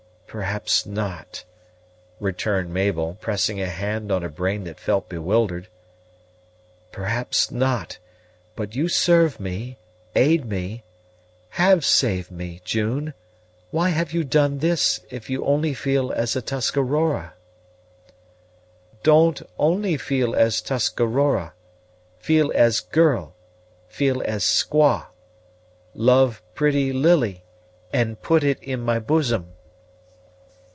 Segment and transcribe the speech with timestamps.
[0.33, 1.43] "Perhaps not,"
[2.21, 5.67] returned Mabel, pressing a hand on a brain that felt bewildered,
[6.93, 7.97] "perhaps not;
[8.55, 9.77] but you serve me,
[10.15, 10.83] aid me
[11.49, 13.13] have saved me, June!
[13.71, 17.33] Why have you done this, if you only feel as a Tuscarora?"
[19.03, 21.53] "Don't only feel as Tuscarora;
[22.19, 23.35] feel as girl,
[23.89, 25.07] feel as squaw.
[25.93, 27.43] Love pretty Lily,
[27.91, 29.47] and put it in my bosom."